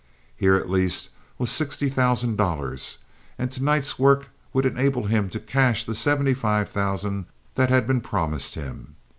[0.35, 2.97] Here, at least, was sixty thousand dollars,
[3.37, 7.85] and to night's work would enable him to cash the seventy five thousand that had
[7.85, 8.95] been promised him.